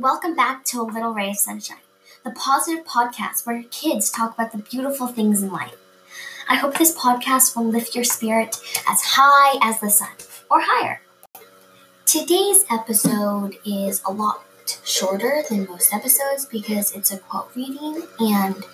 [0.00, 1.78] welcome back to A Little Ray of Sunshine,
[2.24, 5.74] the positive podcast where kids talk about the beautiful things in life.
[6.48, 8.56] I hope this podcast will lift your spirit
[8.88, 10.10] as high as the sun,
[10.48, 11.00] or higher.
[12.06, 14.44] Today's episode is a lot
[14.84, 18.64] shorter than most episodes because it's a quote reading, and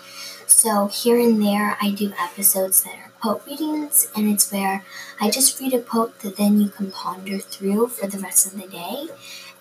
[0.46, 4.84] so here and there I do episodes that are quote readings, and it's where
[5.18, 8.60] I just read a quote that then you can ponder through for the rest of
[8.60, 9.08] the day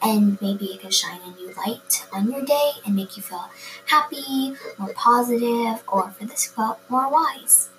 [0.03, 3.49] and maybe it can shine a new light on your day and make you feel
[3.85, 7.69] happy, more positive, or for this quote, more wise.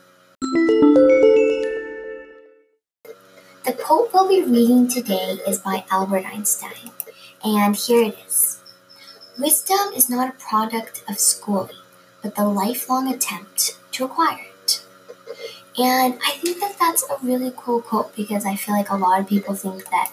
[3.65, 6.91] The quote we'll be reading today is by Albert Einstein,
[7.45, 8.61] and here it is
[9.39, 11.77] Wisdom is not a product of schooling,
[12.23, 14.85] but the lifelong attempt to acquire it.
[15.77, 19.19] And I think that that's a really cool quote because I feel like a lot
[19.19, 20.13] of people think that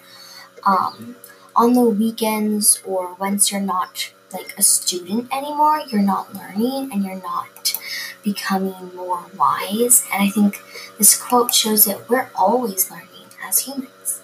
[0.66, 1.16] um,
[1.62, 7.04] on the weekends or once you're not like a student anymore, you're not learning and
[7.04, 7.80] you're not
[8.24, 10.04] becoming more wise.
[10.12, 10.60] And I think
[10.98, 14.24] this quote shows that we're always learning as humans.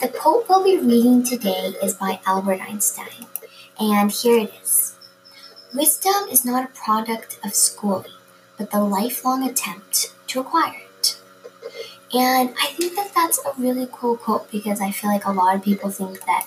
[0.00, 3.26] The quote we'll be reading today is by Albert Einstein,
[3.78, 4.96] and here it is
[5.72, 8.18] Wisdom is not a product of schooling,
[8.58, 10.85] but the lifelong attempt to acquire
[12.14, 15.56] and I think that that's a really cool quote because I feel like a lot
[15.56, 16.46] of people think that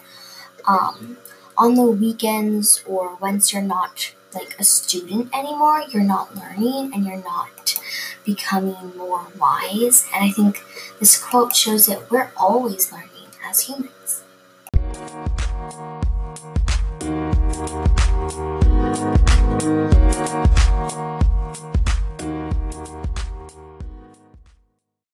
[0.67, 1.17] um,
[1.57, 7.05] on the weekends or once you're not like a student anymore, you're not learning and
[7.05, 7.79] you're not
[8.25, 10.07] becoming more wise.
[10.13, 10.63] And I think
[10.99, 13.09] this quote shows that we're always learning
[13.43, 14.23] as humans.